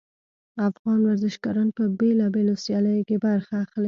[0.69, 3.79] افغان ورزشګران په بیلابیلو سیالیو کې برخه اخلي